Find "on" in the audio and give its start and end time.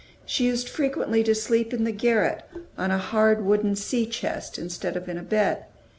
2.75-2.89